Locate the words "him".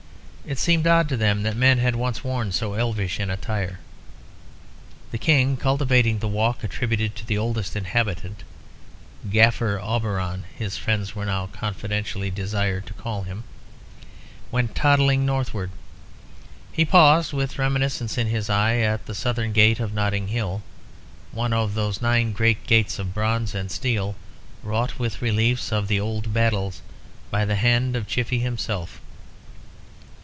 13.21-13.43